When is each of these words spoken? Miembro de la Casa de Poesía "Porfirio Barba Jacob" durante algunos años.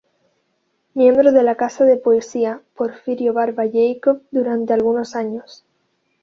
Miembro 0.95 1.31
de 1.31 1.43
la 1.43 1.53
Casa 1.53 1.85
de 1.85 1.95
Poesía 1.95 2.63
"Porfirio 2.75 3.33
Barba 3.33 3.65
Jacob" 3.71 4.23
durante 4.31 4.73
algunos 4.73 5.15
años. 5.15 5.63